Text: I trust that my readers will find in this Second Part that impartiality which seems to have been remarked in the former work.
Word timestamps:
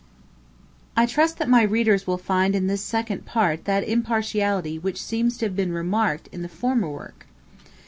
I 0.97 1.05
trust 1.05 1.37
that 1.37 1.47
my 1.47 1.61
readers 1.61 2.07
will 2.07 2.17
find 2.17 2.55
in 2.55 2.65
this 2.65 2.81
Second 2.81 3.23
Part 3.23 3.65
that 3.65 3.83
impartiality 3.83 4.79
which 4.79 4.99
seems 4.99 5.37
to 5.37 5.45
have 5.45 5.55
been 5.55 5.71
remarked 5.73 6.25
in 6.31 6.41
the 6.41 6.49
former 6.49 6.89
work. 6.89 7.27